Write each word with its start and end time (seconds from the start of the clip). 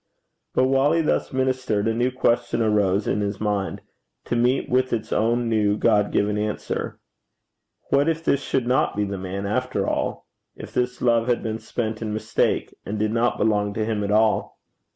But 0.55 0.63
while 0.63 0.93
he 0.93 1.01
thus 1.01 1.31
ministered, 1.31 1.87
a 1.87 1.93
new 1.93 2.09
question 2.09 2.59
arose 2.59 3.05
in 3.05 3.21
his 3.21 3.39
mind 3.39 3.81
to 4.25 4.35
meet 4.35 4.67
with 4.67 4.93
its 4.93 5.13
own 5.13 5.47
new, 5.47 5.77
God 5.77 6.11
given 6.11 6.39
answer. 6.39 6.97
What 7.91 8.09
if 8.09 8.23
this 8.23 8.41
should 8.41 8.65
not 8.65 8.95
be 8.95 9.03
the 9.05 9.19
man 9.19 9.45
after 9.45 9.87
all? 9.87 10.25
if 10.55 10.73
this 10.73 11.03
love 11.03 11.27
had 11.27 11.43
been 11.43 11.59
spent 11.59 12.01
in 12.01 12.13
mistake, 12.15 12.73
and 12.83 12.97
did 12.97 13.11
not 13.11 13.37
belong 13.37 13.75
to 13.75 13.85
him 13.85 14.03
at 14.03 14.09
all? 14.09 14.57